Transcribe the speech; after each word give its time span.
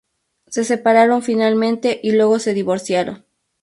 Se 0.47 0.63
separaron 0.65 1.21
finalmente 1.21 1.99
y 2.01 2.13
luego 2.13 2.39
se 2.39 2.55
divorciaron. 2.55 3.23